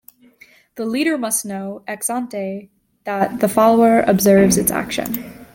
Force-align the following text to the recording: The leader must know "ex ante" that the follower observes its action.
The 0.77 0.85
leader 0.85 1.15
must 1.15 1.45
know 1.45 1.83
"ex 1.85 2.09
ante" 2.09 2.71
that 3.03 3.39
the 3.39 3.47
follower 3.47 4.01
observes 4.01 4.57
its 4.57 4.71
action. 4.71 5.45